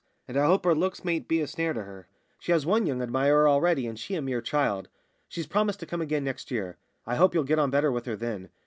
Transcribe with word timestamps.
And 0.27 0.35
I 0.35 0.47
hope 0.47 0.65
her 0.65 0.73
looks 0.73 1.05
mayn't 1.05 1.27
be 1.27 1.41
a 1.41 1.47
snare 1.47 1.73
to 1.73 1.83
her. 1.83 2.07
She 2.39 2.51
has 2.51 2.65
one 2.65 2.87
young 2.87 3.03
admirer 3.03 3.47
already, 3.47 3.85
and 3.85 3.99
she 3.99 4.15
a 4.15 4.21
mere 4.23 4.41
child! 4.41 4.89
She's 5.27 5.45
promised 5.45 5.79
to 5.81 5.85
come 5.85 6.01
again 6.01 6.23
next 6.23 6.49
year. 6.49 6.77
I 7.05 7.17
hope 7.17 7.35
you'll 7.35 7.43
get 7.43 7.59
on 7.59 7.69
better 7.69 7.91
with 7.91 8.05
her 8.07 8.15
then. 8.15 8.49